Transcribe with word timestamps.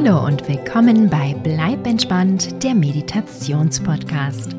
Hallo 0.00 0.24
und 0.24 0.46
willkommen 0.48 1.10
bei 1.10 1.34
Bleib 1.42 1.84
entspannt, 1.84 2.62
der 2.62 2.76
Meditationspodcast. 2.76 4.54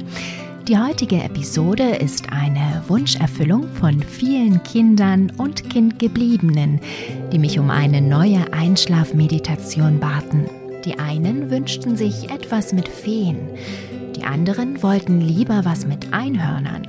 Die 0.67 0.77
heutige 0.77 1.23
Episode 1.23 1.95
ist 1.95 2.29
eine 2.29 2.83
Wunscherfüllung 2.89 3.69
von 3.75 4.03
vielen 4.03 4.61
Kindern 4.63 5.31
und 5.37 5.69
Kindgebliebenen, 5.69 6.81
die 7.31 7.39
mich 7.39 7.57
um 7.57 7.69
eine 7.69 8.01
neue 8.01 8.51
Einschlafmeditation 8.51 10.01
baten. 10.01 10.49
Die 10.83 10.99
einen 10.99 11.49
wünschten 11.49 11.95
sich 11.95 12.29
etwas 12.29 12.73
mit 12.73 12.89
Feen, 12.89 13.37
die 14.17 14.25
anderen 14.25 14.83
wollten 14.83 15.21
lieber 15.21 15.63
was 15.63 15.87
mit 15.87 16.11
Einhörnern. 16.11 16.85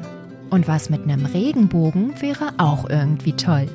Und 0.50 0.66
was 0.66 0.90
mit 0.90 1.04
einem 1.04 1.24
Regenbogen 1.24 2.20
wäre 2.20 2.54
auch 2.58 2.90
irgendwie 2.90 3.34
toll. 3.34 3.68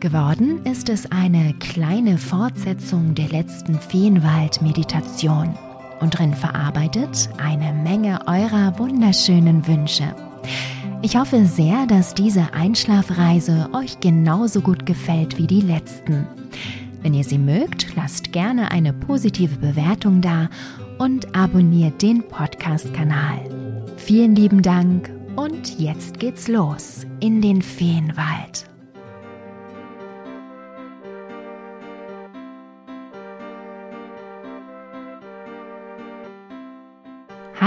Geworden 0.00 0.64
ist 0.64 0.88
es 0.88 1.12
eine 1.12 1.52
kleine 1.60 2.16
Fortsetzung 2.16 3.14
der 3.14 3.28
letzten 3.28 3.78
Feenwald-Meditation 3.78 5.54
und 6.00 6.18
drin 6.18 6.32
verarbeitet 6.32 7.28
eine 7.36 7.74
Menge 7.74 8.20
eurer 8.26 8.78
wunderschönen 8.78 9.66
Wünsche. 9.66 10.14
Ich 11.02 11.16
hoffe 11.16 11.44
sehr, 11.44 11.84
dass 11.86 12.14
diese 12.14 12.54
Einschlafreise 12.54 13.68
euch 13.74 14.00
genauso 14.00 14.62
gut 14.62 14.86
gefällt 14.86 15.36
wie 15.36 15.46
die 15.46 15.60
letzten. 15.60 16.26
Wenn 17.02 17.12
ihr 17.12 17.24
sie 17.24 17.38
mögt, 17.38 17.94
lasst 17.94 18.32
gerne 18.32 18.70
eine 18.70 18.94
positive 18.94 19.56
Bewertung 19.56 20.22
da 20.22 20.48
und 20.96 21.36
abonniert 21.36 22.00
den 22.00 22.26
Podcast-Kanal. 22.26 23.84
Vielen 23.98 24.34
lieben 24.34 24.62
Dank 24.62 25.10
und 25.36 25.78
jetzt 25.78 26.18
geht's 26.18 26.48
los 26.48 27.06
in 27.20 27.42
den 27.42 27.60
Feenwald. 27.60 28.69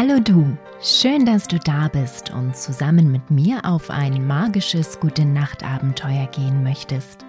Hallo 0.05 0.19
du, 0.19 0.57
schön, 0.81 1.25
dass 1.25 1.47
du 1.47 1.57
da 1.59 1.87
bist 1.87 2.29
und 2.29 2.57
zusammen 2.57 3.09
mit 3.09 3.31
mir 3.31 3.63
auf 3.63 3.89
ein 3.89 4.27
magisches 4.27 4.99
Gute 4.99 5.23
Nacht 5.23 5.63
Abenteuer 5.63 6.27
gehen 6.27 6.61
möchtest. 6.61 7.23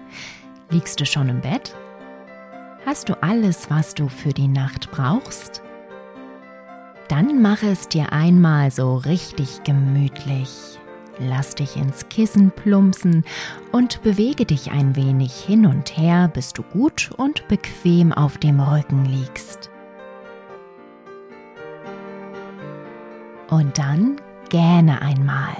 Liegst 0.71 0.99
du 0.99 1.05
schon 1.05 1.29
im 1.29 1.39
Bett? 1.39 1.73
Hast 2.85 3.07
du 3.07 3.13
alles, 3.23 3.69
was 3.69 3.93
du 3.93 4.09
für 4.09 4.33
die 4.33 4.49
Nacht 4.49 4.91
brauchst? 4.91 5.61
Dann 7.07 7.41
mache 7.41 7.67
es 7.67 7.87
dir 7.87 8.11
einmal 8.11 8.69
so 8.71 8.97
richtig 8.97 9.63
gemütlich. 9.63 10.77
Lass 11.17 11.55
dich 11.55 11.77
ins 11.77 12.09
Kissen 12.09 12.51
plumpsen 12.51 13.23
und 13.71 14.03
bewege 14.03 14.45
dich 14.45 14.71
ein 14.71 14.97
wenig 14.97 15.33
hin 15.33 15.65
und 15.65 15.95
her, 15.95 16.27
bis 16.27 16.51
du 16.51 16.61
gut 16.61 17.11
und 17.15 17.47
bequem 17.47 18.11
auf 18.11 18.37
dem 18.37 18.59
Rücken 18.59 19.05
liegst. 19.05 19.69
Und 23.55 23.77
dann 23.77 24.17
gähne 24.49 25.01
einmal. 25.01 25.55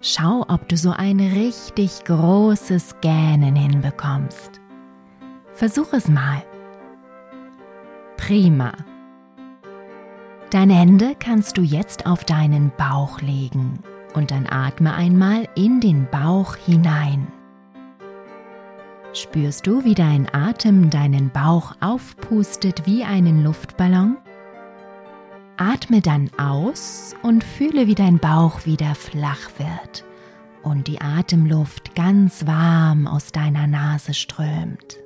Schau, 0.00 0.42
ob 0.48 0.66
du 0.70 0.76
so 0.78 0.90
ein 0.90 1.20
richtig 1.20 2.02
großes 2.04 2.98
Gähnen 3.02 3.54
hinbekommst. 3.54 4.62
Versuch 5.52 5.92
es 5.92 6.08
mal. 6.08 6.42
Prima. 8.16 8.72
Deine 10.48 10.72
Hände 10.72 11.14
kannst 11.18 11.58
du 11.58 11.60
jetzt 11.60 12.06
auf 12.06 12.24
deinen 12.24 12.72
Bauch 12.78 13.20
legen 13.20 13.80
und 14.14 14.30
dann 14.30 14.46
atme 14.48 14.94
einmal 14.94 15.46
in 15.56 15.82
den 15.82 16.08
Bauch 16.10 16.56
hinein. 16.56 17.26
Spürst 19.12 19.66
du, 19.66 19.84
wie 19.84 19.94
dein 19.94 20.26
Atem 20.32 20.88
deinen 20.88 21.28
Bauch 21.28 21.74
aufpustet 21.80 22.86
wie 22.86 23.04
einen 23.04 23.44
Luftballon? 23.44 24.16
Atme 25.56 26.00
dann 26.00 26.30
aus 26.36 27.14
und 27.22 27.44
fühle, 27.44 27.86
wie 27.86 27.94
dein 27.94 28.18
Bauch 28.18 28.66
wieder 28.66 28.94
flach 28.94 29.50
wird 29.58 30.04
und 30.64 30.88
die 30.88 31.00
Atemluft 31.00 31.94
ganz 31.94 32.46
warm 32.46 33.06
aus 33.06 33.30
deiner 33.30 33.66
Nase 33.66 34.14
strömt. 34.14 34.98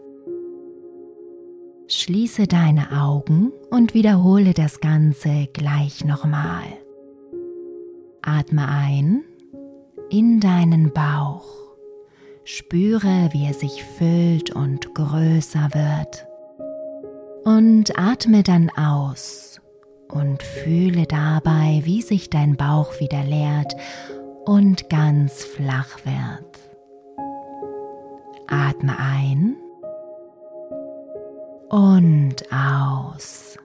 Schließe 1.89 2.47
deine 2.47 2.93
Augen 2.93 3.51
und 3.71 3.95
wiederhole 3.95 4.55
das 4.55 4.81
Ganze 4.81 5.49
gleich 5.53 6.05
nochmal. 6.05 6.65
Atme 8.23 8.69
ein 8.69 9.25
in 10.11 10.41
deinen 10.41 10.93
Bauch. 10.93 11.47
Spüre, 12.45 13.29
wie 13.33 13.47
er 13.47 13.55
sich 13.55 13.85
füllt 13.85 14.51
und 14.51 14.95
größer 14.95 15.71
wird. 15.75 16.27
Und 17.45 17.99
atme 17.99 18.43
dann 18.43 18.71
aus 18.71 19.58
und 20.11 20.43
fühle 20.43 21.07
dabei, 21.07 21.81
wie 21.85 22.03
sich 22.03 22.31
dein 22.31 22.57
Bauch 22.57 23.01
wieder 23.01 23.23
leert 23.25 23.75
und 24.45 24.89
ganz 24.89 25.45
flach 25.45 25.99
wird. 26.05 26.59
Atme 28.47 28.99
ein 28.99 29.57
und 31.69 32.37
aus. 32.51 33.59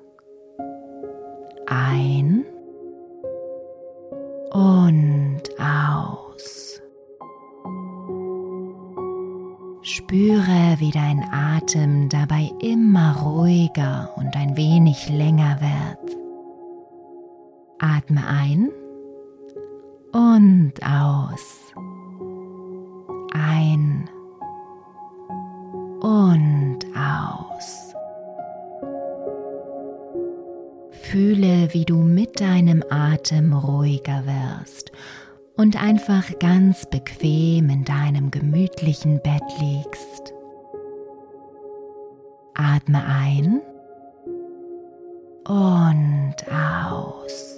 Ein 1.67 2.45
und 4.51 5.41
aus. 5.57 6.81
Spüre, 9.81 10.75
wie 10.79 10.91
dein 10.91 11.23
Atem 11.31 12.09
dabei 12.09 12.51
immer 12.61 13.15
ruhiger 13.21 14.11
und 14.17 14.35
ein 14.35 14.57
wenig 14.57 15.09
länger 15.09 15.59
wird. 15.61 16.22
Atme 17.83 18.25
ein 18.25 18.69
und 20.13 20.71
aus. 20.83 21.73
Ein 23.33 24.09
und 25.99 26.79
aus. 26.95 27.93
Fühle, 30.91 31.73
wie 31.73 31.83
du 31.83 31.97
mit 31.97 32.39
deinem 32.39 32.85
Atem 32.89 33.51
ruhiger 33.51 34.23
wirst 34.25 34.93
und 35.57 35.75
einfach 35.83 36.39
ganz 36.39 36.85
bequem 36.89 37.69
in 37.69 37.83
deinem 37.83 38.31
gemütlichen 38.31 39.22
Bett 39.22 39.43
liegst. 39.59 40.33
Atme 42.53 43.03
ein 43.05 43.61
und 45.45 46.35
aus 46.49 47.53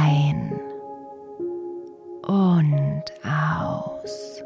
ein 0.00 0.52
und 2.26 3.04
aus. 3.24 4.42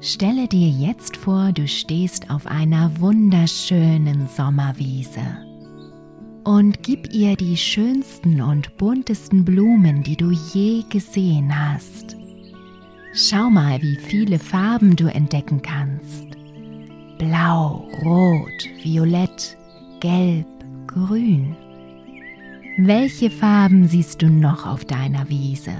Stelle 0.00 0.48
dir 0.48 0.68
jetzt 0.68 1.16
vor, 1.16 1.52
du 1.52 1.66
stehst 1.66 2.30
auf 2.30 2.46
einer 2.46 3.00
wunderschönen 3.00 4.28
Sommerwiese 4.28 5.20
und 6.44 6.82
gib 6.82 7.12
ihr 7.12 7.36
die 7.36 7.56
schönsten 7.56 8.42
und 8.42 8.76
buntesten 8.76 9.44
Blumen, 9.44 10.02
die 10.02 10.16
du 10.16 10.30
je 10.30 10.84
gesehen 10.90 11.50
hast. 11.58 12.13
Schau 13.16 13.48
mal, 13.48 13.80
wie 13.80 13.94
viele 13.94 14.40
Farben 14.40 14.96
du 14.96 15.06
entdecken 15.06 15.62
kannst. 15.62 16.26
Blau, 17.16 17.88
Rot, 18.02 18.68
Violett, 18.82 19.56
Gelb, 20.00 20.48
Grün. 20.88 21.54
Welche 22.76 23.30
Farben 23.30 23.86
siehst 23.86 24.20
du 24.20 24.28
noch 24.28 24.66
auf 24.66 24.84
deiner 24.84 25.28
Wiese? 25.28 25.76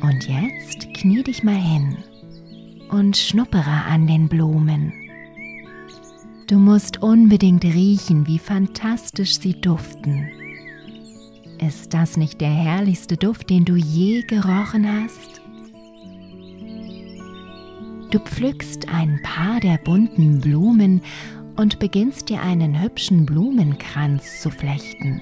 Und 0.00 0.26
jetzt 0.26 0.94
knie 0.94 1.22
dich 1.22 1.42
mal 1.42 1.54
hin 1.54 1.98
und 2.88 3.14
schnuppere 3.14 3.84
an 3.90 4.06
den 4.06 4.26
Blumen. 4.26 4.94
Du 6.46 6.58
musst 6.58 7.02
unbedingt 7.02 7.64
riechen, 7.64 8.26
wie 8.26 8.38
fantastisch 8.38 9.38
sie 9.38 9.60
duften. 9.60 10.30
Ist 11.60 11.92
das 11.92 12.16
nicht 12.16 12.40
der 12.40 12.50
herrlichste 12.50 13.16
Duft, 13.16 13.50
den 13.50 13.64
du 13.64 13.74
je 13.74 14.22
gerochen 14.22 14.86
hast? 14.86 15.40
Du 18.12 18.20
pflückst 18.20 18.88
ein 18.88 19.20
paar 19.24 19.58
der 19.58 19.78
bunten 19.78 20.40
Blumen 20.40 21.02
und 21.56 21.80
beginnst 21.80 22.28
dir 22.28 22.40
einen 22.40 22.80
hübschen 22.80 23.26
Blumenkranz 23.26 24.40
zu 24.40 24.50
flechten. 24.50 25.20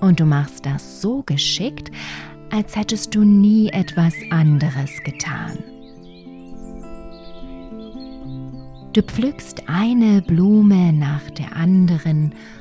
Und 0.00 0.18
du 0.18 0.24
machst 0.24 0.66
das 0.66 1.00
so 1.00 1.22
geschickt, 1.22 1.92
als 2.50 2.74
hättest 2.74 3.14
du 3.14 3.22
nie 3.22 3.68
etwas 3.68 4.14
anderes 4.30 4.90
getan. 5.04 5.58
Du 8.92 9.02
pflückst 9.02 9.68
eine 9.68 10.22
Blume 10.22 10.92
nach 10.92 11.30
der 11.30 11.54
anderen 11.54 12.24
und 12.24 12.59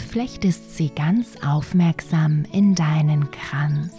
flechtest 0.00 0.76
sie 0.76 0.90
ganz 0.90 1.36
aufmerksam 1.44 2.44
in 2.52 2.74
deinen 2.74 3.30
Kranz. 3.30 3.92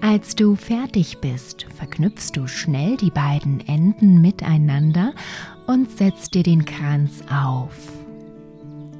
Als 0.00 0.34
du 0.34 0.56
fertig 0.56 1.18
bist, 1.20 1.66
verknüpfst 1.76 2.32
du 2.34 2.46
schnell 2.46 2.96
die 2.96 3.10
beiden 3.10 3.60
Enden 3.66 4.20
miteinander 4.20 5.14
und 5.66 5.90
setzt 5.96 6.34
dir 6.34 6.42
den 6.42 6.64
Kranz 6.64 7.22
auf. 7.30 7.92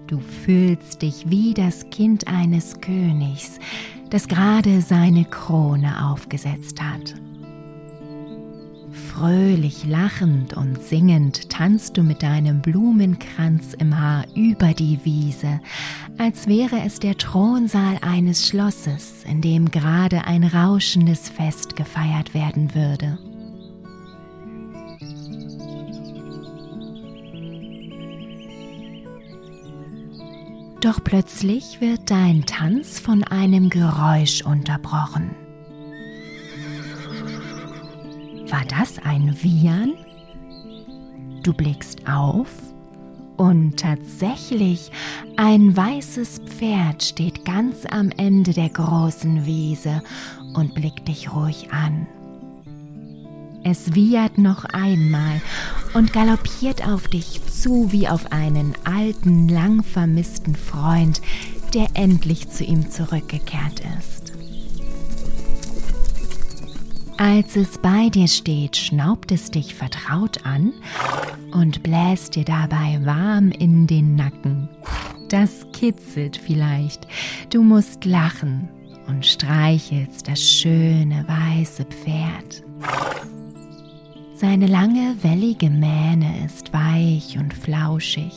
Du 0.06 0.20
fühlst 0.20 1.02
dich 1.02 1.28
wie 1.28 1.54
das 1.54 1.90
Kind 1.90 2.28
eines 2.28 2.80
Königs, 2.80 3.58
das 4.10 4.28
gerade 4.28 4.80
seine 4.80 5.24
Krone 5.24 6.08
aufgesetzt 6.10 6.80
hat. 6.80 7.14
Fröhlich 9.14 9.84
lachend 9.84 10.54
und 10.54 10.82
singend 10.82 11.50
tanzt 11.50 11.98
du 11.98 12.02
mit 12.02 12.22
deinem 12.22 12.62
Blumenkranz 12.62 13.74
im 13.74 14.00
Haar 14.00 14.24
über 14.34 14.72
die 14.72 14.98
Wiese, 15.04 15.60
als 16.16 16.46
wäre 16.46 16.80
es 16.86 16.98
der 16.98 17.18
Thronsaal 17.18 17.98
eines 18.00 18.48
Schlosses, 18.48 19.24
in 19.24 19.42
dem 19.42 19.70
gerade 19.70 20.24
ein 20.24 20.44
rauschendes 20.44 21.28
Fest 21.28 21.76
gefeiert 21.76 22.32
werden 22.32 22.74
würde. 22.74 23.18
Doch 30.80 31.04
plötzlich 31.04 31.82
wird 31.82 32.10
dein 32.10 32.46
Tanz 32.46 32.98
von 32.98 33.22
einem 33.24 33.68
Geräusch 33.68 34.42
unterbrochen. 34.42 35.41
War 38.52 38.66
das 38.66 38.98
ein 39.02 39.42
Wiehern? 39.42 39.94
Du 41.42 41.54
blickst 41.54 42.06
auf 42.06 42.50
und 43.38 43.78
tatsächlich 43.78 44.92
ein 45.38 45.74
weißes 45.74 46.42
Pferd 46.44 47.02
steht 47.02 47.46
ganz 47.46 47.86
am 47.90 48.10
Ende 48.10 48.52
der 48.52 48.68
großen 48.68 49.46
Wiese 49.46 50.02
und 50.52 50.74
blickt 50.74 51.08
dich 51.08 51.32
ruhig 51.32 51.72
an. 51.72 52.06
Es 53.64 53.94
wiehert 53.94 54.36
noch 54.36 54.66
einmal 54.66 55.40
und 55.94 56.12
galoppiert 56.12 56.86
auf 56.86 57.08
dich 57.08 57.40
zu 57.46 57.90
wie 57.90 58.06
auf 58.06 58.32
einen 58.32 58.74
alten, 58.84 59.48
lang 59.48 59.82
vermissten 59.82 60.56
Freund, 60.56 61.22
der 61.72 61.86
endlich 61.94 62.50
zu 62.50 62.64
ihm 62.64 62.90
zurückgekehrt 62.90 63.80
ist. 63.98 64.21
Als 67.24 67.54
es 67.54 67.78
bei 67.78 68.08
dir 68.08 68.26
steht, 68.26 68.76
schnaubt 68.76 69.30
es 69.30 69.48
dich 69.52 69.76
vertraut 69.76 70.44
an 70.44 70.72
und 71.52 71.84
bläst 71.84 72.34
dir 72.34 72.44
dabei 72.44 72.98
warm 73.04 73.52
in 73.52 73.86
den 73.86 74.16
Nacken. 74.16 74.68
Das 75.28 75.64
kitzelt 75.72 76.36
vielleicht. 76.36 77.06
Du 77.48 77.62
musst 77.62 78.06
lachen 78.06 78.68
und 79.06 79.24
streichelst 79.24 80.26
das 80.26 80.40
schöne 80.40 81.24
weiße 81.28 81.84
Pferd. 81.84 82.64
Seine 84.34 84.66
lange, 84.66 85.14
wellige 85.22 85.70
Mähne 85.70 86.44
ist 86.44 86.72
weich 86.72 87.38
und 87.38 87.54
flauschig, 87.54 88.32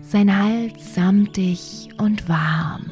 sein 0.00 0.36
Hals 0.36 0.96
samtig 0.96 1.90
und 1.98 2.28
warm. 2.28 2.90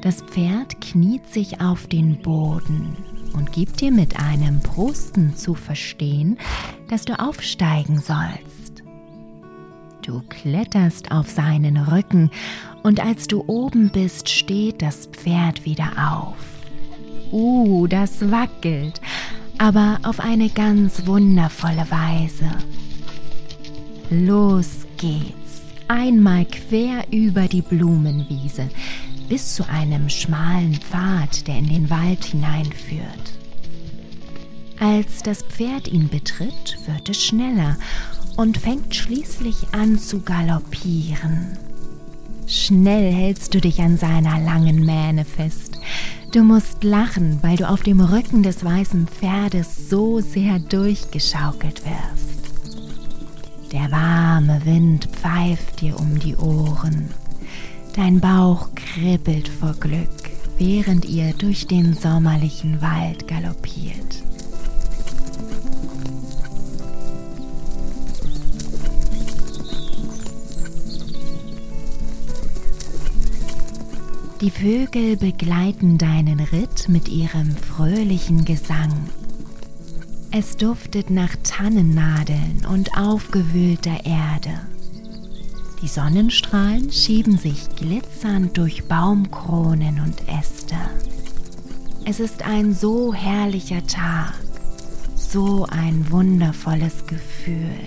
Das 0.00 0.22
Pferd 0.22 0.80
kniet 0.80 1.26
sich 1.26 1.60
auf 1.60 1.88
den 1.88 2.22
Boden 2.22 2.96
und 3.32 3.52
gibt 3.52 3.80
dir 3.80 3.90
mit 3.90 4.18
einem 4.20 4.60
Prusten 4.60 5.34
zu 5.36 5.54
verstehen, 5.54 6.38
dass 6.88 7.04
du 7.04 7.18
aufsteigen 7.18 7.98
sollst. 7.98 8.84
Du 10.02 10.22
kletterst 10.28 11.10
auf 11.10 11.28
seinen 11.28 11.76
Rücken 11.76 12.30
und 12.82 13.04
als 13.04 13.26
du 13.26 13.42
oben 13.46 13.90
bist, 13.90 14.28
steht 14.28 14.82
das 14.82 15.06
Pferd 15.06 15.64
wieder 15.64 15.90
auf. 15.98 16.36
Uh, 17.32 17.86
das 17.88 18.30
wackelt, 18.30 19.00
aber 19.58 19.98
auf 20.04 20.20
eine 20.20 20.48
ganz 20.48 21.06
wundervolle 21.06 21.86
Weise. 21.90 22.48
Los 24.10 24.86
geht's, 24.96 25.60
einmal 25.88 26.46
quer 26.46 27.04
über 27.10 27.48
die 27.48 27.60
Blumenwiese, 27.60 28.70
bis 29.28 29.54
zu 29.54 29.68
einem 29.68 30.08
schmalen 30.08 30.74
Pfad, 30.74 31.46
der 31.46 31.58
in 31.58 31.68
den 31.68 31.90
Wald 31.90 32.24
hineinführt. 32.24 33.32
Als 34.80 35.22
das 35.22 35.42
Pferd 35.42 35.88
ihn 35.88 36.08
betritt, 36.08 36.78
wird 36.86 37.08
es 37.08 37.22
schneller 37.22 37.76
und 38.36 38.58
fängt 38.58 38.94
schließlich 38.94 39.56
an 39.72 39.98
zu 39.98 40.20
galoppieren. 40.20 41.58
Schnell 42.46 43.12
hältst 43.12 43.52
du 43.54 43.60
dich 43.60 43.80
an 43.80 43.98
seiner 43.98 44.40
langen 44.40 44.86
Mähne 44.86 45.24
fest. 45.24 45.78
Du 46.32 46.42
musst 46.42 46.84
lachen, 46.84 47.38
weil 47.42 47.56
du 47.56 47.68
auf 47.68 47.82
dem 47.82 48.00
Rücken 48.00 48.42
des 48.42 48.64
weißen 48.64 49.08
Pferdes 49.08 49.88
so 49.88 50.20
sehr 50.20 50.58
durchgeschaukelt 50.58 51.82
wirst. 51.84 53.72
Der 53.72 53.90
warme 53.90 54.64
Wind 54.64 55.08
pfeift 55.12 55.80
dir 55.80 55.98
um 55.98 56.18
die 56.18 56.36
Ohren. 56.36 57.10
Dein 57.94 58.20
Bauch 58.20 58.68
kribbelt 58.74 59.48
vor 59.48 59.74
Glück, 59.80 60.08
während 60.56 61.04
ihr 61.04 61.32
durch 61.34 61.66
den 61.66 61.94
sommerlichen 61.94 62.80
Wald 62.80 63.26
galoppiert. 63.26 64.22
Die 74.40 74.50
Vögel 74.52 75.16
begleiten 75.16 75.98
deinen 75.98 76.38
Ritt 76.38 76.88
mit 76.88 77.08
ihrem 77.08 77.50
fröhlichen 77.56 78.44
Gesang. 78.44 78.92
Es 80.30 80.56
duftet 80.56 81.10
nach 81.10 81.34
Tannennadeln 81.42 82.64
und 82.72 82.96
aufgewühlter 82.96 84.04
Erde. 84.04 84.60
Die 85.80 85.88
Sonnenstrahlen 85.88 86.90
schieben 86.90 87.38
sich 87.38 87.68
glitzernd 87.76 88.56
durch 88.56 88.84
Baumkronen 88.86 90.00
und 90.00 90.28
Äste. 90.28 90.74
Es 92.04 92.18
ist 92.18 92.42
ein 92.42 92.74
so 92.74 93.14
herrlicher 93.14 93.86
Tag, 93.86 94.34
so 95.14 95.66
ein 95.70 96.10
wundervolles 96.10 97.06
Gefühl. 97.06 97.78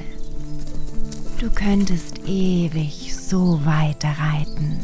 Du 1.39 1.49
könntest 1.49 2.19
ewig 2.27 3.13
so 3.13 3.59
weiter 3.65 4.09
reiten. 4.09 4.79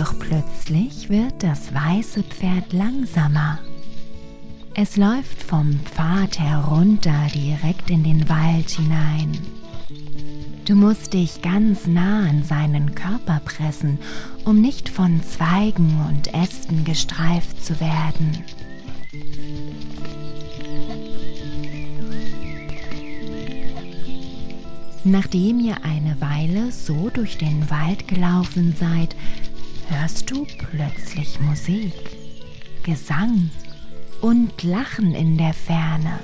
Doch 0.00 0.18
plötzlich 0.18 1.10
wird 1.10 1.42
das 1.42 1.74
weiße 1.74 2.22
Pferd 2.22 2.72
langsamer. 2.72 3.58
Es 4.72 4.96
läuft 4.96 5.42
vom 5.42 5.78
Pfad 5.80 6.38
herunter 6.38 7.26
direkt 7.34 7.90
in 7.90 8.02
den 8.02 8.26
Wald 8.26 8.70
hinein. 8.70 9.36
Du 10.64 10.74
musst 10.74 11.12
dich 11.12 11.42
ganz 11.42 11.86
nah 11.86 12.20
an 12.26 12.42
seinen 12.44 12.94
Körper 12.94 13.42
pressen, 13.44 13.98
um 14.46 14.62
nicht 14.62 14.88
von 14.88 15.22
Zweigen 15.22 16.00
und 16.08 16.32
Ästen 16.32 16.82
gestreift 16.84 17.62
zu 17.62 17.78
werden. 17.78 18.42
Nachdem 25.04 25.60
ihr 25.60 25.76
eine 25.84 26.18
Weile 26.22 26.72
so 26.72 27.10
durch 27.10 27.36
den 27.36 27.68
Wald 27.68 28.08
gelaufen 28.08 28.74
seid, 28.78 29.14
hörst 29.90 30.30
du 30.30 30.46
plötzlich 30.70 31.40
Musik, 31.40 31.92
Gesang 32.84 33.50
und 34.20 34.62
Lachen 34.62 35.14
in 35.14 35.36
der 35.36 35.52
Ferne. 35.52 36.20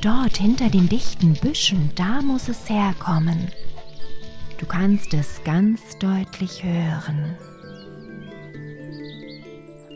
Dort 0.00 0.36
hinter 0.36 0.68
den 0.68 0.88
dichten 0.88 1.34
Büschen, 1.34 1.90
da 1.94 2.20
muss 2.22 2.48
es 2.48 2.68
herkommen. 2.68 3.48
Du 4.58 4.66
kannst 4.66 5.14
es 5.14 5.42
ganz 5.44 5.80
deutlich 5.98 6.64
hören. 6.64 7.36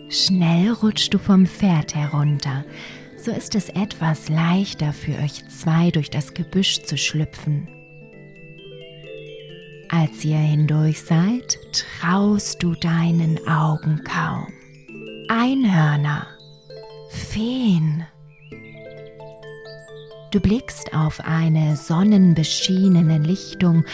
Schnell 0.09 0.71
rutschst 0.71 1.13
du 1.13 1.19
vom 1.19 1.47
Pferd 1.47 1.95
herunter, 1.95 2.65
so 3.17 3.33
ist 3.33 3.57
es 3.57 3.69
etwas 3.71 4.29
leichter 4.29 4.93
für 4.93 5.19
euch 5.19 5.47
zwei 5.49 5.91
durch 5.91 6.11
das 6.11 6.33
Gebüsch 6.33 6.83
zu 6.83 6.97
schlüpfen. 6.97 7.76
Als 9.99 10.23
ihr 10.27 10.37
hindurch 10.37 11.01
seid, 11.01 11.59
traust 11.73 12.63
du 12.63 12.75
deinen 12.75 13.39
Augen 13.49 14.03
kaum. 14.05 14.53
Einhörner, 15.29 16.27
Feen, 17.09 18.05
Du 20.33 20.41
blickst 20.41 20.93
auf 20.93 21.21
eine 21.25 21.77
sonnenbeschienene 21.77 23.19
Lichtung, 23.21 23.87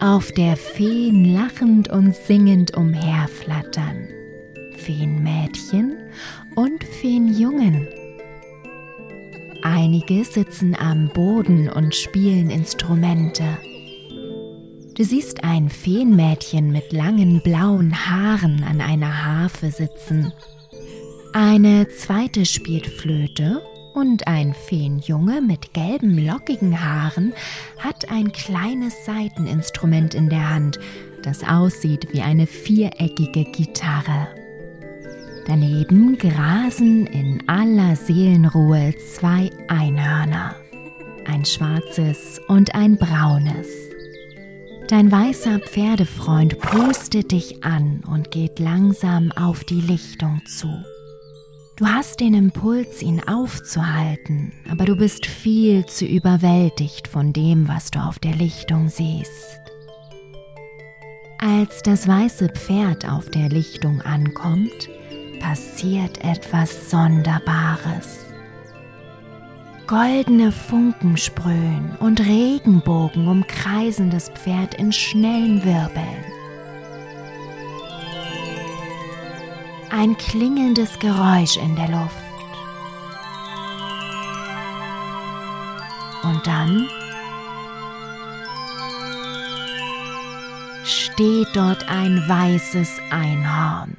auf 0.00 0.32
der 0.32 0.56
Feen 0.56 1.32
lachend 1.32 1.88
und 1.88 2.16
singend 2.16 2.76
umherflattern. 2.76 4.08
Feenmädchen 4.76 5.94
und 6.56 6.82
Feenjungen. 6.82 7.86
Einige 9.62 10.24
sitzen 10.24 10.74
am 10.74 11.10
Boden 11.10 11.68
und 11.68 11.94
spielen 11.94 12.50
Instrumente. 12.50 13.44
Du 14.96 15.02
siehst 15.02 15.42
ein 15.42 15.70
Feenmädchen 15.70 16.70
mit 16.70 16.92
langen 16.92 17.40
blauen 17.40 17.92
Haaren 18.06 18.62
an 18.62 18.80
einer 18.80 19.24
Harfe 19.24 19.72
sitzen. 19.72 20.32
Eine 21.32 21.88
zweite 21.88 22.46
spielt 22.46 22.86
Flöte 22.86 23.60
und 23.92 24.28
ein 24.28 24.54
Feenjunge 24.54 25.40
mit 25.40 25.74
gelben, 25.74 26.24
lockigen 26.24 26.80
Haaren 26.80 27.32
hat 27.80 28.08
ein 28.08 28.30
kleines 28.30 29.04
Saiteninstrument 29.04 30.14
in 30.14 30.28
der 30.28 30.48
Hand, 30.48 30.78
das 31.24 31.42
aussieht 31.42 32.12
wie 32.12 32.22
eine 32.22 32.46
viereckige 32.46 33.46
Gitarre. 33.50 34.28
Daneben 35.48 36.18
grasen 36.18 37.08
in 37.08 37.48
aller 37.48 37.96
Seelenruhe 37.96 38.94
zwei 39.12 39.50
Einhörner, 39.66 40.54
ein 41.26 41.44
schwarzes 41.44 42.40
und 42.46 42.76
ein 42.76 42.96
braunes. 42.96 43.93
Dein 44.88 45.10
weißer 45.10 45.60
Pferdefreund 45.60 46.58
pustet 46.58 47.32
dich 47.32 47.64
an 47.64 48.02
und 48.06 48.30
geht 48.30 48.58
langsam 48.58 49.32
auf 49.32 49.64
die 49.64 49.80
Lichtung 49.80 50.42
zu. 50.46 50.68
Du 51.76 51.86
hast 51.86 52.20
den 52.20 52.34
Impuls, 52.34 53.02
ihn 53.02 53.22
aufzuhalten, 53.26 54.52
aber 54.70 54.84
du 54.84 54.94
bist 54.94 55.24
viel 55.24 55.86
zu 55.86 56.04
überwältigt 56.04 57.08
von 57.08 57.32
dem, 57.32 57.66
was 57.66 57.90
du 57.90 57.98
auf 57.98 58.18
der 58.18 58.34
Lichtung 58.34 58.90
siehst. 58.90 59.58
Als 61.38 61.82
das 61.82 62.06
weiße 62.06 62.50
Pferd 62.50 63.08
auf 63.08 63.30
der 63.30 63.48
Lichtung 63.48 64.02
ankommt, 64.02 64.90
passiert 65.40 66.22
etwas 66.22 66.90
Sonderbares. 66.90 68.23
Goldene 69.86 70.50
Funken 70.50 71.16
sprühen 71.16 71.96
und 72.00 72.20
Regenbogen 72.20 73.28
umkreisen 73.28 74.10
das 74.10 74.30
Pferd 74.30 74.74
in 74.74 74.92
schnellen 74.92 75.62
Wirbeln. 75.64 76.34
ein 79.96 80.16
klingelndes 80.18 80.98
Geräusch 80.98 81.56
in 81.56 81.76
der 81.76 81.88
Luft. 81.88 82.14
Und 86.24 86.46
dann 86.46 86.88
steht 90.84 91.46
dort 91.54 91.88
ein 91.88 92.28
weißes 92.28 92.98
Einhorn. 93.10 93.96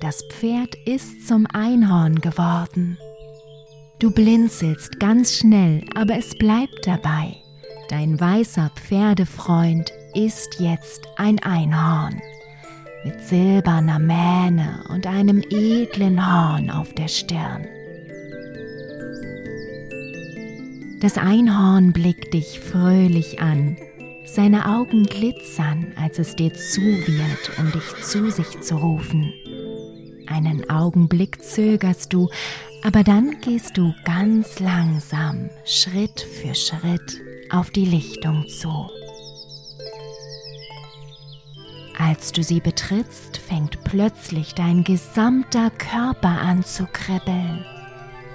Das 0.00 0.22
Pferd 0.30 0.74
ist 0.84 1.26
zum 1.26 1.46
Einhorn 1.46 2.20
geworden. 2.20 2.98
Du 3.98 4.10
blinzelst 4.10 5.00
ganz 5.00 5.38
schnell, 5.38 5.82
aber 5.94 6.18
es 6.18 6.36
bleibt 6.36 6.86
dabei. 6.86 7.36
Dein 7.88 8.20
weißer 8.20 8.70
Pferdefreund 8.74 9.90
ist 10.14 10.60
jetzt 10.60 11.08
ein 11.16 11.38
Einhorn 11.38 12.20
mit 13.06 13.22
silberner 13.22 13.98
Mähne 13.98 14.84
und 14.90 15.06
einem 15.06 15.42
edlen 15.48 16.20
Horn 16.20 16.68
auf 16.68 16.92
der 16.92 17.08
Stirn. 17.08 17.66
Das 21.00 21.16
Einhorn 21.16 21.94
blickt 21.94 22.34
dich 22.34 22.60
fröhlich 22.60 23.40
an, 23.40 23.78
seine 24.26 24.66
Augen 24.66 25.04
glitzern, 25.04 25.92
als 25.98 26.18
es 26.18 26.36
dir 26.36 26.52
zuwirrt, 26.52 27.52
um 27.58 27.72
dich 27.72 28.04
zu 28.04 28.30
sich 28.30 28.60
zu 28.60 28.76
rufen. 28.76 29.32
Einen 30.36 30.68
Augenblick 30.68 31.42
zögerst 31.42 32.12
du, 32.12 32.28
aber 32.84 33.02
dann 33.02 33.40
gehst 33.40 33.78
du 33.78 33.94
ganz 34.04 34.60
langsam, 34.60 35.48
Schritt 35.64 36.20
für 36.20 36.54
Schritt, 36.54 37.22
auf 37.48 37.70
die 37.70 37.86
Lichtung 37.86 38.44
zu. 38.46 38.90
Als 41.98 42.32
du 42.32 42.42
sie 42.42 42.60
betrittst, 42.60 43.38
fängt 43.38 43.82
plötzlich 43.84 44.54
dein 44.54 44.84
gesamter 44.84 45.70
Körper 45.70 46.38
an 46.42 46.62
zu 46.62 46.86
kribbeln. 46.92 47.64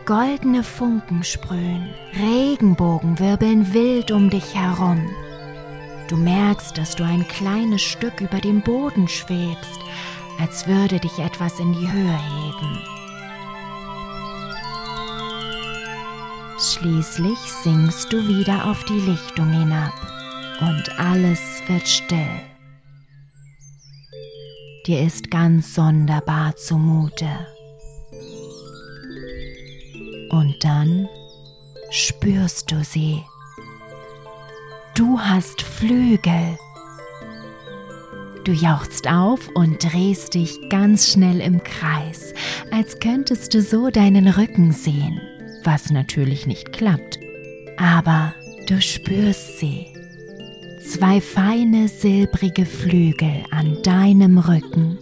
Goldene 0.05 0.63
Funken 0.63 1.23
sprühen, 1.23 1.87
Regenbogen 2.19 3.19
wirbeln 3.19 3.75
wild 3.75 4.09
um 4.09 4.31
dich 4.31 4.55
herum. 4.55 5.07
Du 6.07 6.17
merkst, 6.17 6.75
dass 6.79 6.95
du 6.95 7.03
ein 7.03 7.27
kleines 7.27 7.83
Stück 7.83 8.21
über 8.21 8.39
dem 8.39 8.61
Boden 8.61 9.07
schwebst, 9.07 9.79
als 10.41 10.65
würde 10.65 10.99
dich 10.99 11.19
etwas 11.19 11.59
in 11.59 11.71
die 11.73 11.91
Höhe 11.91 12.17
heben. 12.17 12.79
Schließlich 16.59 17.37
sinkst 17.37 18.11
du 18.11 18.27
wieder 18.27 18.65
auf 18.65 18.83
die 18.85 18.99
Lichtung 18.99 19.51
hinab 19.51 19.93
und 20.61 20.99
alles 20.99 21.39
wird 21.67 21.87
still. 21.87 22.41
Dir 24.87 25.01
ist 25.01 25.29
ganz 25.29 25.75
sonderbar 25.75 26.55
zumute. 26.55 27.29
Und 30.31 30.55
dann 30.63 31.07
spürst 31.91 32.71
du 32.71 32.83
sie. 32.83 33.23
Du 34.95 35.19
hast 35.19 35.61
Flügel. 35.61 36.57
Du 38.43 38.51
jauchzt 38.51 39.07
auf 39.07 39.49
und 39.53 39.83
drehst 39.83 40.33
dich 40.33 40.69
ganz 40.69 41.11
schnell 41.11 41.41
im 41.41 41.63
Kreis, 41.63 42.33
als 42.71 42.99
könntest 42.99 43.53
du 43.53 43.61
so 43.61 43.89
deinen 43.89 44.27
Rücken 44.27 44.71
sehen, 44.71 45.21
was 45.63 45.91
natürlich 45.91 46.47
nicht 46.47 46.73
klappt. 46.73 47.19
Aber 47.77 48.33
du 48.67 48.81
spürst 48.81 49.59
sie 49.59 49.87
zwei 50.91 51.21
feine 51.21 51.87
silbrige 51.87 52.65
Flügel 52.65 53.43
an 53.51 53.77
deinem 53.83 54.39
Rücken. 54.39 54.97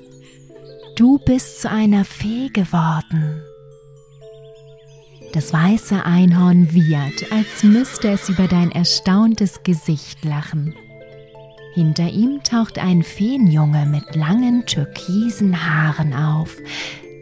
Du 0.96 1.18
bist 1.18 1.62
zu 1.62 1.70
einer 1.70 2.04
Fee 2.04 2.50
geworden. 2.50 3.42
Das 5.34 5.54
weiße 5.54 6.06
Einhorn 6.06 6.74
wiehert, 6.74 7.32
als 7.32 7.64
müsste 7.64 8.10
es 8.10 8.30
über 8.30 8.48
dein 8.48 8.72
erstauntes 8.72 9.64
Gesicht 9.64 10.26
lachen. 10.26 10.76
Hinter 11.74 12.10
ihm 12.10 12.42
taucht 12.44 12.80
ein 12.80 13.04
Feenjunge 13.04 13.86
mit 13.86 14.16
langen 14.16 14.66
türkisen 14.66 15.66
Haaren 15.66 16.14
auf, 16.14 16.58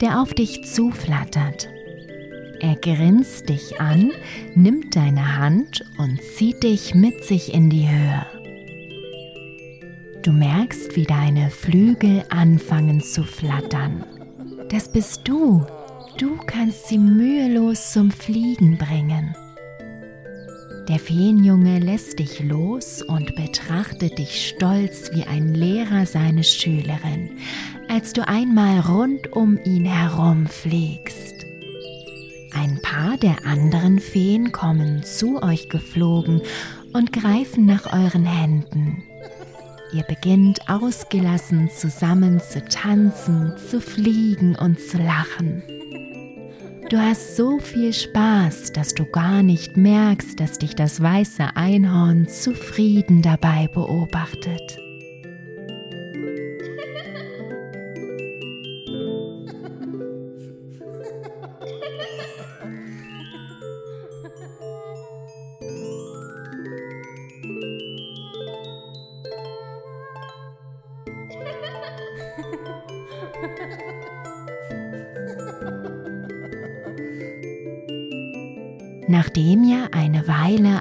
der 0.01 0.21
auf 0.21 0.33
dich 0.33 0.63
zuflattert. 0.63 1.67
Er 2.59 2.75
grinst 2.75 3.49
dich 3.49 3.79
an, 3.79 4.11
nimmt 4.55 4.95
deine 4.95 5.37
Hand 5.37 5.85
und 5.97 6.19
zieht 6.21 6.63
dich 6.63 6.95
mit 6.95 7.23
sich 7.23 7.53
in 7.53 7.69
die 7.69 7.87
Höhe. 7.89 8.25
Du 10.23 10.31
merkst, 10.31 10.95
wie 10.95 11.05
deine 11.05 11.49
Flügel 11.51 12.23
anfangen 12.29 13.01
zu 13.01 13.23
flattern. 13.23 14.03
Das 14.69 14.91
bist 14.91 15.27
du. 15.27 15.65
Du 16.17 16.37
kannst 16.45 16.87
sie 16.87 16.97
mühelos 16.97 17.91
zum 17.91 18.11
Fliegen 18.11 18.77
bringen. 18.77 19.35
Der 20.87 20.99
Feenjunge 20.99 21.79
lässt 21.79 22.19
dich 22.19 22.41
los 22.41 23.01
und 23.01 23.35
betrachtet 23.35 24.17
dich 24.17 24.47
stolz 24.47 25.11
wie 25.13 25.25
ein 25.25 25.53
Lehrer 25.53 26.05
seine 26.05 26.45
Schülerin, 26.45 27.31
als 27.89 28.13
du 28.13 28.25
einmal 28.25 28.79
rund 28.79 29.33
um 29.33 29.59
ihn 29.65 29.83
herum 29.83 30.47
fliegst. 30.47 31.45
Ein 32.53 32.79
paar 32.81 33.17
der 33.17 33.45
anderen 33.45 33.99
Feen 33.99 34.53
kommen 34.53 35.03
zu 35.03 35.43
euch 35.43 35.67
geflogen 35.67 36.41
und 36.93 37.11
greifen 37.11 37.65
nach 37.65 37.91
euren 37.91 38.25
Händen. 38.25 39.03
Ihr 39.91 40.03
beginnt 40.03 40.69
ausgelassen 40.69 41.69
zusammen 41.69 42.39
zu 42.39 42.63
tanzen, 42.63 43.53
zu 43.69 43.81
fliegen 43.81 44.55
und 44.55 44.79
zu 44.79 44.97
lachen. 44.97 45.63
Du 46.89 46.97
hast 46.97 47.35
so 47.35 47.59
viel 47.59 47.91
Spaß, 47.91 48.71
dass 48.71 48.93
du 48.93 49.05
gar 49.05 49.43
nicht 49.43 49.75
merkst, 49.75 50.39
dass 50.39 50.57
dich 50.57 50.73
das 50.73 51.01
weiße 51.01 51.57
Einhorn 51.57 52.29
zufrieden 52.29 53.21
dabei 53.21 53.67
beobachtet. 53.67 54.79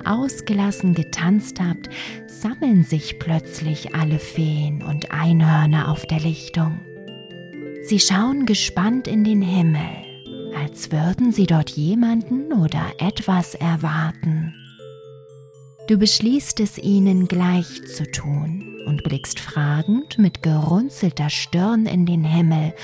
Ausgelassen 0.07 0.95
getanzt 0.95 1.61
habt, 1.61 1.89
sammeln 2.27 2.85
sich 2.85 3.19
plötzlich 3.19 3.95
alle 3.95 4.19
Feen 4.19 4.83
und 4.83 5.11
Einhörner 5.11 5.91
auf 5.91 6.07
der 6.07 6.21
Lichtung. 6.21 6.81
Sie 7.85 8.01
schauen 8.01 8.47
gespannt 8.47 9.07
in 9.07 9.25
den 9.25 9.43
Himmel, 9.43 9.89
als 10.61 10.91
würden 10.91 11.33
sie 11.33 11.47
dort 11.47 11.71
jemanden 11.71 12.53
oder 12.53 12.83
etwas 12.99 13.55
erwarten. 13.55 14.55
Du 15.89 15.97
beschließt 15.99 16.59
es 16.59 16.79
ihnen 16.79 17.29
gleich 17.29 17.87
zu 17.87 18.11
tun 18.11 18.83
und 18.87 19.05
blickst 19.05 19.39
fragend 19.39 20.19
mit 20.19 20.43
gerunzelter 20.43 21.31
Stirn 21.31 21.87
in 21.87 22.07
den 22.07 22.25
Himmel, 22.25 22.75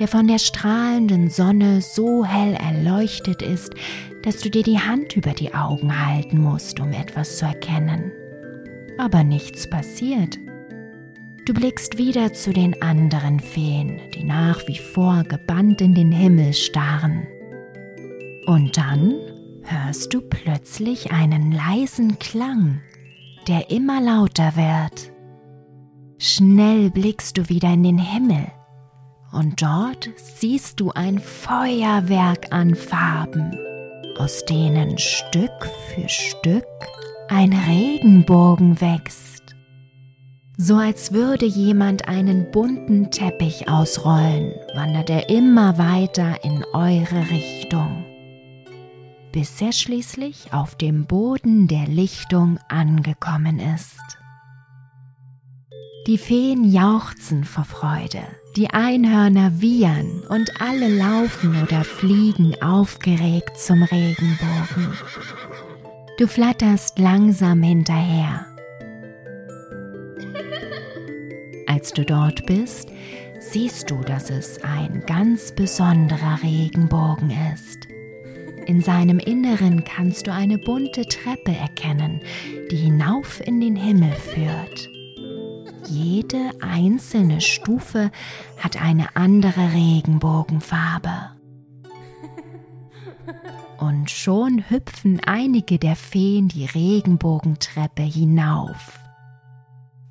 der 0.00 0.08
von 0.08 0.26
der 0.26 0.38
strahlenden 0.38 1.30
Sonne 1.30 1.80
so 1.80 2.24
hell 2.24 2.54
erleuchtet 2.54 3.42
ist, 3.42 3.72
dass 4.22 4.38
du 4.38 4.50
dir 4.50 4.62
die 4.62 4.78
Hand 4.78 5.16
über 5.16 5.32
die 5.32 5.54
Augen 5.54 6.06
halten 6.06 6.38
musst, 6.38 6.80
um 6.80 6.92
etwas 6.92 7.38
zu 7.38 7.46
erkennen. 7.46 8.12
Aber 8.98 9.24
nichts 9.24 9.68
passiert. 9.68 10.38
Du 11.46 11.54
blickst 11.54 11.98
wieder 11.98 12.32
zu 12.32 12.52
den 12.52 12.80
anderen 12.82 13.40
Feen, 13.40 14.00
die 14.14 14.24
nach 14.24 14.66
wie 14.68 14.78
vor 14.78 15.24
gebannt 15.24 15.80
in 15.80 15.94
den 15.94 16.12
Himmel 16.12 16.52
starren. 16.52 17.26
Und 18.46 18.76
dann 18.76 19.14
hörst 19.62 20.12
du 20.12 20.20
plötzlich 20.20 21.12
einen 21.12 21.52
leisen 21.52 22.18
Klang, 22.18 22.80
der 23.48 23.70
immer 23.70 24.00
lauter 24.00 24.54
wird. 24.56 25.12
Schnell 26.18 26.90
blickst 26.90 27.38
du 27.38 27.48
wieder 27.48 27.72
in 27.72 27.82
den 27.82 27.98
Himmel 27.98 28.46
und 29.32 29.62
dort 29.62 30.10
siehst 30.16 30.80
du 30.80 30.90
ein 30.90 31.18
Feuerwerk 31.18 32.52
an 32.52 32.74
Farben, 32.74 33.56
aus 34.20 34.44
denen 34.44 34.98
Stück 34.98 35.70
für 35.88 36.08
Stück 36.08 36.66
ein 37.28 37.52
Regenbogen 37.52 38.80
wächst. 38.80 39.56
So 40.56 40.76
als 40.76 41.12
würde 41.12 41.46
jemand 41.46 42.06
einen 42.06 42.50
bunten 42.50 43.10
Teppich 43.10 43.68
ausrollen, 43.68 44.52
wandert 44.74 45.10
er 45.10 45.28
immer 45.30 45.78
weiter 45.78 46.44
in 46.44 46.64
eure 46.72 47.30
Richtung 47.30 48.04
bis 49.32 49.60
er 49.60 49.72
schließlich 49.72 50.52
auf 50.52 50.74
dem 50.74 51.06
Boden 51.06 51.68
der 51.68 51.86
Lichtung 51.86 52.58
angekommen 52.68 53.60
ist. 53.60 54.00
Die 56.06 56.18
Feen 56.18 56.64
jauchzen 56.64 57.44
vor 57.44 57.64
Freude, 57.64 58.22
die 58.56 58.70
Einhörner 58.70 59.60
wiehern 59.60 60.22
und 60.28 60.60
alle 60.60 60.88
laufen 60.88 61.62
oder 61.62 61.84
fliegen 61.84 62.60
aufgeregt 62.60 63.56
zum 63.56 63.82
Regenbogen. 63.82 64.92
Du 66.18 66.26
flatterst 66.26 66.98
langsam 66.98 67.62
hinterher. 67.62 68.46
Als 71.66 71.92
du 71.92 72.04
dort 72.04 72.44
bist, 72.46 72.88
siehst 73.38 73.90
du, 73.90 74.00
dass 74.02 74.30
es 74.30 74.62
ein 74.62 75.04
ganz 75.06 75.52
besonderer 75.52 76.40
Regenbogen 76.42 77.32
ist. 77.54 77.86
In 78.66 78.82
seinem 78.82 79.18
Inneren 79.18 79.84
kannst 79.84 80.26
du 80.26 80.32
eine 80.32 80.58
bunte 80.58 81.06
Treppe 81.06 81.52
erkennen, 81.52 82.20
die 82.70 82.76
hinauf 82.76 83.40
in 83.46 83.60
den 83.60 83.76
Himmel 83.76 84.12
führt. 84.12 84.90
Jede 85.90 86.52
einzelne 86.60 87.40
Stufe 87.40 88.12
hat 88.58 88.80
eine 88.80 89.16
andere 89.16 89.72
Regenbogenfarbe. 89.72 91.32
Und 93.78 94.08
schon 94.08 94.70
hüpfen 94.70 95.20
einige 95.26 95.80
der 95.80 95.96
Feen 95.96 96.46
die 96.46 96.66
Regenbogentreppe 96.66 98.02
hinauf. 98.02 99.00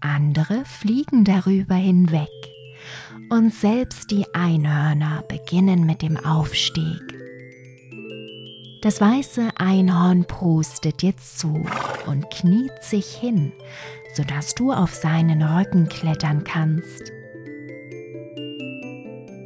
Andere 0.02 0.66
fliegen 0.66 1.24
darüber 1.24 1.76
hinweg. 1.76 2.28
Und 3.30 3.54
selbst 3.54 4.12
die 4.12 4.26
Einhörner 4.34 5.24
beginnen 5.30 5.86
mit 5.86 6.02
dem 6.02 6.18
Aufstieg. 6.18 7.02
Das 8.82 9.00
weiße 9.00 9.50
Einhorn 9.58 10.26
prustet 10.26 11.02
dir 11.02 11.16
zu 11.18 11.66
und 12.06 12.30
kniet 12.32 12.82
sich 12.82 13.08
hin, 13.08 13.52
sodass 14.20 14.54
du 14.54 14.74
auf 14.74 14.94
seinen 14.94 15.42
Rücken 15.42 15.88
klettern 15.88 16.44
kannst. 16.44 17.14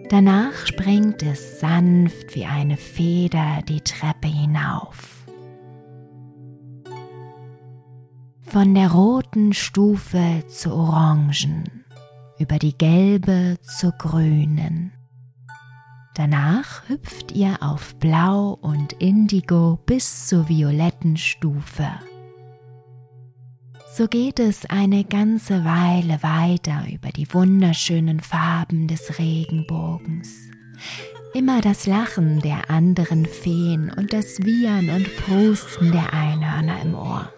Danach 0.09 0.65
springt 0.65 1.21
es 1.21 1.59
sanft 1.59 2.33
wie 2.33 2.45
eine 2.45 2.77
Feder 2.77 3.61
die 3.67 3.81
Treppe 3.81 4.27
hinauf. 4.27 5.27
Von 8.41 8.73
der 8.73 8.91
roten 8.91 9.53
Stufe 9.53 10.43
zur 10.47 10.73
orangen, 10.73 11.85
über 12.39 12.57
die 12.57 12.75
gelbe 12.75 13.57
zur 13.61 13.91
grünen 13.91 14.91
Danach 16.15 16.87
hüpft 16.89 17.31
ihr 17.31 17.57
auf 17.61 17.95
Blau 17.95 18.57
und 18.61 18.93
Indigo 18.93 19.79
bis 19.85 20.27
zur 20.27 20.47
violetten 20.47 21.17
Stufe. 21.17 21.89
So 23.95 24.07
geht 24.07 24.39
es 24.39 24.65
eine 24.65 25.03
ganze 25.03 25.63
Weile 25.63 26.23
weiter 26.23 26.83
über 26.91 27.09
die 27.09 27.31
wunderschönen 27.31 28.21
Farben 28.21 28.87
des 28.87 29.19
Regenbogens. 29.19 30.49
Immer 31.35 31.61
das 31.61 31.85
Lachen 31.85 32.39
der 32.39 32.71
anderen 32.71 33.27
Feen 33.27 33.91
und 33.95 34.11
das 34.11 34.39
Wiehern 34.43 34.89
und 34.89 35.15
Prusten 35.17 35.91
der 35.91 36.11
Einhörner 36.11 36.81
im 36.81 36.95
Ohr. 36.95 37.31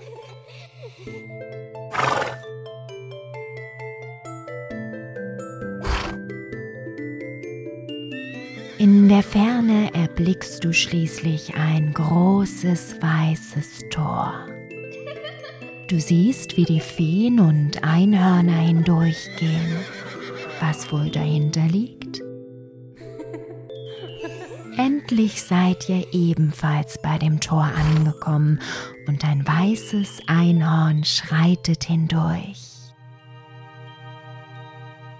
In 8.78 9.10
der 9.10 9.24
Ferne 9.24 9.94
erblickst 9.94 10.64
du 10.64 10.72
schließlich 10.72 11.56
ein 11.56 11.94
großes 11.94 13.02
weißes 13.02 13.90
Tor. 13.90 14.55
Du 15.88 16.00
siehst, 16.00 16.58
wie 16.58 16.66
die 16.66 16.80
Feen 16.80 17.40
und 17.40 17.84
Einhörner 17.84 18.58
hindurchgehen. 18.58 19.78
Was 20.60 20.92
wohl 20.92 21.12
dahinter 21.12 21.68
liegt? 21.68 22.22
Endlich 24.78 25.44
seid 25.44 25.88
ihr 25.88 26.12
ebenfalls 26.12 26.98
bei 27.04 27.20
dem 27.20 27.40
Tor 27.40 27.66
angekommen 27.66 28.60
und 29.08 29.24
ein 29.24 29.48
weißes 29.48 30.24
Einhorn 30.26 31.04
schreitet 31.04 31.84
hindurch. 31.84 32.64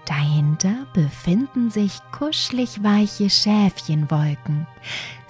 Dahinter 0.04 0.86
befinden 0.94 1.70
sich 1.70 1.92
kuschelig 2.10 2.82
weiche 2.82 3.30
Schäfchenwolken. 3.30 4.66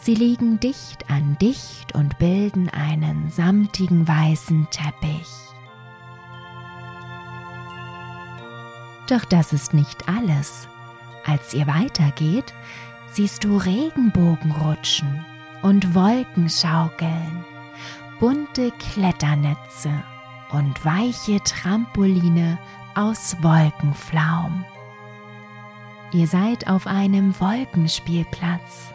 Sie 0.07 0.15
liegen 0.15 0.61
dicht 0.61 1.11
an 1.11 1.37
dicht 1.41 1.97
und 1.97 2.17
bilden 2.19 2.69
einen 2.69 3.29
samtigen 3.29 4.07
weißen 4.07 4.69
Teppich. 4.71 5.27
Doch 9.09 9.25
das 9.25 9.53
ist 9.53 9.75
nicht 9.75 10.09
alles. 10.09 10.69
Als 11.25 11.55
ihr 11.55 11.67
weitergeht, 11.67 12.55
siehst 13.11 13.43
du 13.43 13.57
Regenbogen 13.57 14.53
rutschen 14.53 15.27
und 15.63 15.97
Wolken 15.97 16.49
schaukeln, 16.51 17.45
bunte 18.21 18.71
Kletternetze 18.79 19.91
und 20.53 20.85
weiche 20.85 21.43
Trampoline 21.43 22.61
aus 22.95 23.35
Wolkenflaum. 23.43 24.65
Ihr 26.13 26.29
seid 26.29 26.69
auf 26.69 26.87
einem 26.87 27.35
Wolkenspielplatz. 27.41 28.93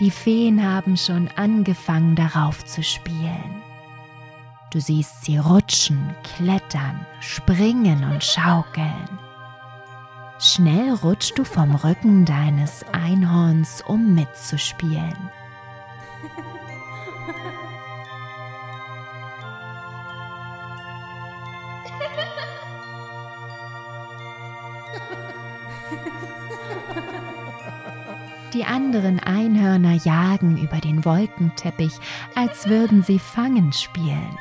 Die 0.00 0.10
Feen 0.12 0.64
haben 0.64 0.96
schon 0.96 1.28
angefangen 1.34 2.14
darauf 2.14 2.64
zu 2.64 2.84
spielen. 2.84 3.62
Du 4.70 4.80
siehst 4.80 5.24
sie 5.24 5.38
rutschen, 5.38 6.14
klettern, 6.22 7.04
springen 7.20 8.04
und 8.04 8.22
schaukeln. 8.22 9.18
Schnell 10.38 10.94
rutschst 10.94 11.36
du 11.36 11.42
vom 11.42 11.74
Rücken 11.74 12.24
deines 12.24 12.84
Einhorns, 12.92 13.82
um 13.88 14.14
mitzuspielen. 14.14 15.16
Die 28.58 28.64
anderen 28.64 29.20
Einhörner 29.20 29.92
jagen 29.92 30.56
über 30.58 30.78
den 30.78 31.04
Wolkenteppich, 31.04 31.92
als 32.34 32.68
würden 32.68 33.04
sie 33.04 33.20
Fangen 33.20 33.72
spielen. 33.72 34.36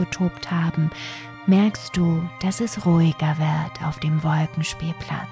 Ausgetobt 0.00 0.50
haben, 0.50 0.90
merkst 1.46 1.96
du, 1.96 2.22
dass 2.40 2.60
es 2.60 2.84
ruhiger 2.86 3.36
wird 3.38 3.86
auf 3.86 3.98
dem 4.00 4.22
Wolkenspielplatz. 4.22 5.28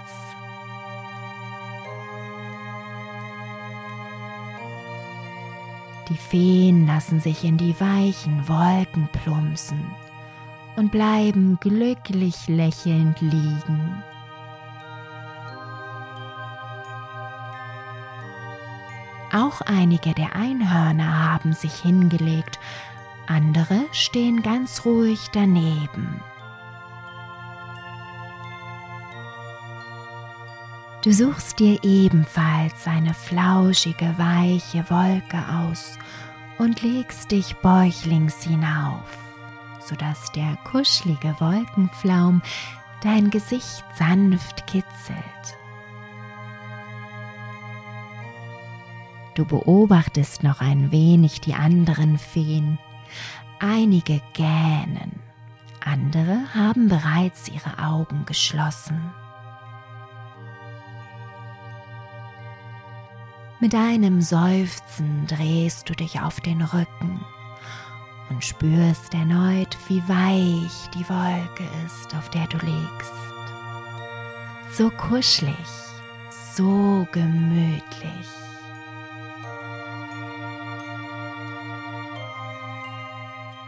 Die 6.09 6.17
Feen 6.17 6.87
lassen 6.87 7.21
sich 7.21 7.45
in 7.45 7.59
die 7.59 7.79
weichen 7.81 8.49
Wolken 8.49 9.09
plumpsen 9.13 9.85
und 10.77 10.91
bleiben 10.91 11.59
glücklich 11.61 12.49
lächelnd 12.49 13.21
liegen. 13.21 14.03
Auch 19.31 19.61
einige 19.61 20.15
der 20.15 20.35
Einhörner 20.35 21.33
haben 21.33 21.53
sich 21.53 21.75
hingelegt, 21.75 22.59
andere 23.29 23.81
stehen 23.93 24.43
ganz 24.43 24.85
ruhig 24.85 25.29
daneben. 25.33 26.21
Du 31.03 31.13
suchst 31.13 31.61
dir 31.61 31.79
ebenfalls 31.85 32.87
eine 32.87 33.15
flauschige, 33.15 34.15
weiche 34.19 34.85
Wolke 34.91 35.39
aus 35.63 35.97
und 36.59 36.83
legst 36.83 37.31
dich 37.31 37.55
bäuchlings 37.57 38.43
hinauf, 38.43 39.17
sodass 39.81 40.33
der 40.33 40.57
kuschelige 40.65 41.37
Wolkenflaum 41.39 42.43
dein 43.03 43.31
Gesicht 43.31 43.85
sanft 43.97 44.67
kitzelt. 44.67 45.19
Du 49.35 49.45
beobachtest 49.45 50.43
noch 50.43 50.61
ein 50.61 50.91
wenig 50.91 51.41
die 51.41 51.55
anderen 51.55 52.19
Feen. 52.19 52.79
Einige 53.61 54.21
gähnen, 54.35 55.21
andere 55.85 56.55
haben 56.55 56.89
bereits 56.89 57.49
ihre 57.49 57.79
Augen 57.83 58.25
geschlossen. 58.27 59.13
Mit 63.61 63.75
einem 63.75 64.21
Seufzen 64.21 65.27
drehst 65.27 65.89
du 65.89 65.95
dich 65.95 66.21
auf 66.21 66.41
den 66.41 66.63
Rücken 66.63 67.25
und 68.31 68.45
spürst 68.45 69.15
erneut, 69.15 69.77
wie 69.89 70.01
weich 70.09 70.89
die 70.95 71.09
Wolke 71.09 71.65
ist, 71.85 72.15
auf 72.15 72.31
der 72.31 72.47
du 72.47 72.59
liegst. 72.59 73.13
So 74.73 74.91
kuschelig, 74.91 75.57
so 76.55 77.07
gemütlich. 77.11 78.29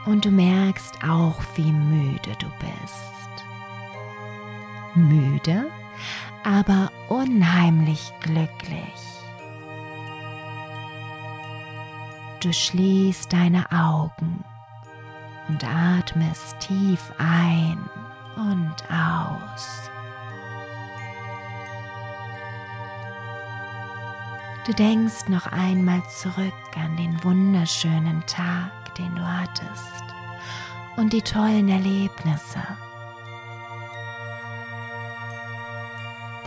Und 0.07 0.25
du 0.25 0.31
merkst 0.31 1.03
auch, 1.05 1.37
wie 1.55 1.73
müde 1.73 2.37
du 2.39 2.47
bist. 2.59 3.45
Müde, 4.95 5.67
aber 6.45 6.91
unheimlich 7.09 8.13
glücklich. 8.21 9.11
Du 12.41 12.53
schließt 12.53 13.33
deine 13.33 13.71
Augen 13.71 14.45
und 15.49 15.63
atmest 15.65 16.59
tief 16.61 17.13
ein 17.19 17.79
und 18.37 18.75
aus. 18.91 19.91
Du 24.67 24.73
denkst 24.73 25.29
noch 25.29 25.47
einmal 25.47 26.03
zurück 26.09 26.55
an 26.77 26.97
den 26.97 27.23
wunderschönen 27.25 28.25
Den 28.99 29.15
du 29.15 29.23
hattest 29.23 30.05
und 30.97 31.13
die 31.13 31.23
tollen 31.23 31.69
Erlebnisse. 31.69 32.61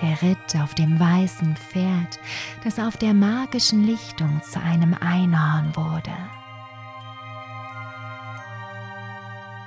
Der 0.02 0.22
Ritt 0.22 0.62
auf 0.62 0.76
dem 0.76 1.00
weißen 1.00 1.56
Pferd, 1.56 2.20
das 2.64 2.78
auf 2.78 2.98
der 2.98 3.14
magischen 3.14 3.86
Lichtung 3.86 4.42
zu 4.44 4.62
einem 4.62 4.94
Einhorn 4.94 5.76
wurde. 5.76 6.12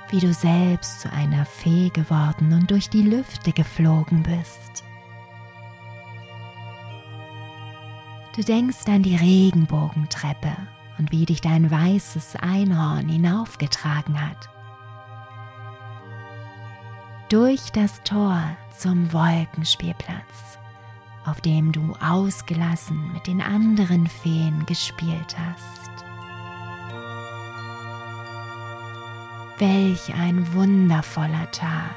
Wie 0.09 0.19
du 0.19 0.33
selbst 0.33 1.01
zu 1.01 1.11
einer 1.11 1.45
Fee 1.45 1.89
geworden 1.89 2.53
und 2.53 2.71
durch 2.71 2.89
die 2.89 3.01
Lüfte 3.01 3.51
geflogen 3.51 4.23
bist. 4.23 4.83
Du 8.35 8.43
denkst 8.43 8.87
an 8.87 9.01
die 9.01 9.15
Regenbogentreppe 9.15 10.55
und 10.97 11.11
wie 11.11 11.25
dich 11.25 11.41
dein 11.41 11.69
weißes 11.69 12.35
Einhorn 12.37 13.07
hinaufgetragen 13.07 14.19
hat. 14.21 14.49
Durch 17.29 17.71
das 17.71 18.01
Tor 18.03 18.41
zum 18.77 19.11
Wolkenspielplatz, 19.11 20.57
auf 21.25 21.41
dem 21.41 21.71
du 21.71 21.93
ausgelassen 21.99 23.11
mit 23.13 23.27
den 23.27 23.41
anderen 23.41 24.07
Feen 24.07 24.65
gespielt 24.65 25.35
hast. 25.37 25.91
Welch 29.59 30.13
ein 30.13 30.53
wundervoller 30.53 31.51
Tag. 31.51 31.95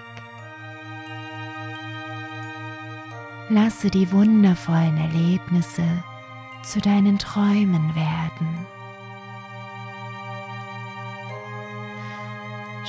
Lasse 3.50 3.90
die 3.90 4.10
wundervollen 4.10 4.96
Erlebnisse 4.96 5.84
zu 6.62 6.80
deinen 6.80 7.18
Träumen 7.18 7.94
werden. 7.94 8.66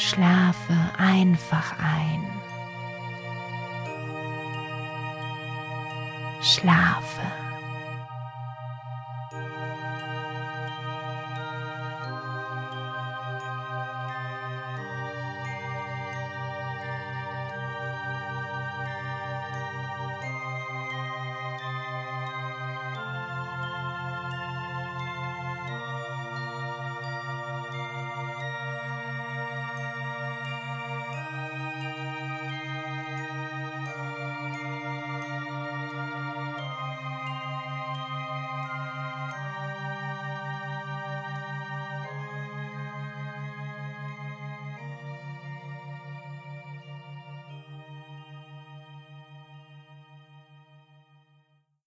Schlafe 0.01 0.75
einfach 0.97 1.75
ein. 1.77 2.25
Schlafe. 6.41 7.40